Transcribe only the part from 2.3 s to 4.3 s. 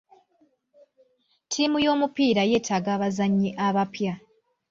yeetaaga abazannyi abapya.